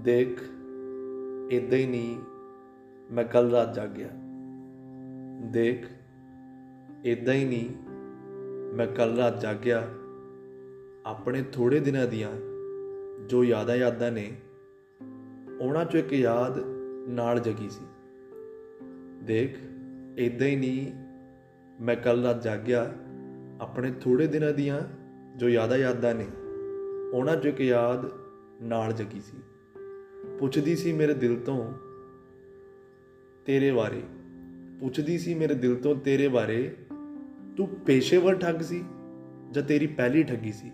[0.00, 0.42] ਦੇਖ
[1.50, 2.20] ਇਦਾਂ ਹੀ ਨਹੀਂ,
[3.14, 4.08] ਮੈਂ ਕੱਲ ਰਾਤ ਜਾਗਿਆ।
[5.40, 5.86] ਦੇਖ
[7.04, 7.70] ਇਦਾਂ ਹੀ ਨਹੀਂ,
[8.76, 9.88] ਮੈਂ ਕੱਲ ਰਾਤ ਜਾਗਿਆ।
[11.06, 12.30] ਆਪਣੇ ਥੋੜੇ ਦਿਨਾਂ ਦੀਆਂ
[13.26, 14.36] ਜੋ ਯਾਦਾਂ ਯਾਦਾਂ ਨੇ,
[15.60, 16.64] ਉਹਨਾਂ ਚੋਂ ਇੱਕ ਯਾਦ
[17.08, 17.84] ਨਾਲ ਜਗੀ ਸੀ।
[19.22, 19.58] ਦੇਖ
[20.18, 20.92] ਇਦਾਂ ਹੀ ਨਹੀਂ,
[21.82, 22.94] ਮੈਂ ਕੱਲ ਰਾਤ ਜਾਗਿਆ।
[23.60, 24.80] ਆਪਣੇ ਥੋੜੇ ਦਿਨਾਂ ਦੀਆਂ
[25.36, 26.26] ਜੋ ਯਾਦਾਂ ਯਾਦਾਂ ਨੇ,
[27.12, 28.10] ਉਹਨਾਂ ਚੋਂ ਇੱਕ ਯਾਦ
[28.62, 29.38] ਨਾਲ ਜਗੀ ਸੀ।
[30.40, 31.72] ਪੁੱਛਦੀ ਸੀ ਮੇਰੇ ਦਿਲ ਤੋਂ
[33.46, 34.02] ਤੇਰੇ ਬਾਰੇ।
[34.80, 36.76] ਪੁੱਛਦੀ ਸੀ ਮੇਰੇ ਦਿਲ ਤੋਂ ਤੇਰੇ ਬਾਰੇ।
[37.56, 38.84] ਤੂੰ ਪੇਸ਼ੇਵਰ ਠੱਗ ਸੀ
[39.50, 40.72] ਜਾਂ ਤੇਰੀ ਪਹਿਲੀ ਠੱਗੀ ਸੀ?